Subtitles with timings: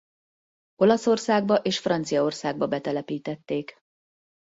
[0.81, 3.83] Olaszországba és Franciaországba betelepítették.